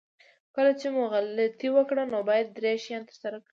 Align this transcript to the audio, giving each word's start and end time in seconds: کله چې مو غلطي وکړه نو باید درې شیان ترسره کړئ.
کله 0.55 0.71
چې 0.79 0.87
مو 0.93 1.01
غلطي 1.13 1.69
وکړه 1.73 2.03
نو 2.11 2.19
باید 2.29 2.47
درې 2.57 2.73
شیان 2.83 3.03
ترسره 3.09 3.37
کړئ. 3.43 3.49